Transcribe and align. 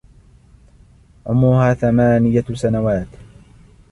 عمرها 1.27 1.73
ثمانية 1.73 2.43
سنوات. 2.53 3.07